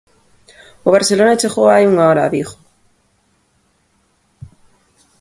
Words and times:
O 0.87 0.89
Barcelona 0.95 1.39
chegou 1.41 1.67
hai 1.69 1.83
unha 1.91 2.07
hora 2.09 2.21
a 2.23 2.31
Vigo. 2.33 2.55